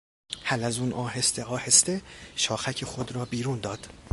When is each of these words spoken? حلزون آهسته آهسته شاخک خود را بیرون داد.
حلزون 0.43 0.93
آهسته 0.93 1.43
آهسته 1.43 2.01
شاخک 2.35 2.85
خود 2.85 3.11
را 3.11 3.25
بیرون 3.25 3.59
داد. 3.59 3.89